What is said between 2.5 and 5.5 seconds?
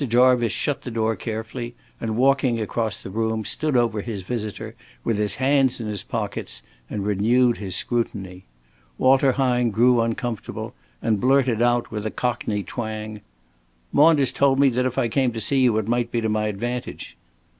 across the room, stood over his visitor with his